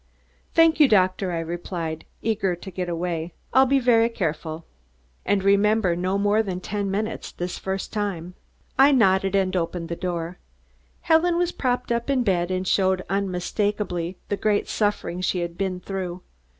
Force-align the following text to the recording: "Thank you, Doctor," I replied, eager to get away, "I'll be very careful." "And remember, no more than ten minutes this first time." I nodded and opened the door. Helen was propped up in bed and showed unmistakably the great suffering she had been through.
"Thank 0.55 0.79
you, 0.79 0.87
Doctor," 0.87 1.31
I 1.31 1.37
replied, 1.37 2.05
eager 2.23 2.55
to 2.55 2.71
get 2.71 2.89
away, 2.89 3.33
"I'll 3.53 3.67
be 3.67 3.77
very 3.77 4.09
careful." 4.09 4.65
"And 5.27 5.43
remember, 5.43 5.95
no 5.95 6.17
more 6.17 6.41
than 6.41 6.59
ten 6.59 6.89
minutes 6.89 7.31
this 7.31 7.59
first 7.59 7.93
time." 7.93 8.33
I 8.79 8.93
nodded 8.93 9.35
and 9.35 9.55
opened 9.55 9.89
the 9.89 9.95
door. 9.95 10.39
Helen 11.01 11.37
was 11.37 11.51
propped 11.51 11.91
up 11.91 12.09
in 12.09 12.23
bed 12.23 12.49
and 12.49 12.67
showed 12.67 13.05
unmistakably 13.11 14.17
the 14.27 14.37
great 14.37 14.67
suffering 14.67 15.21
she 15.21 15.41
had 15.41 15.55
been 15.55 15.79
through. 15.79 16.23